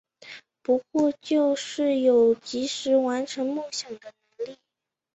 [0.63, 4.57] 不过就是有及时完成梦想的能力